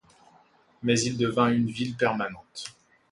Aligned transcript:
Mais 0.81 0.99
il 1.01 1.15
devint 1.15 1.51
une 1.53 1.67
ville 1.67 1.95
permanente. 1.95 2.75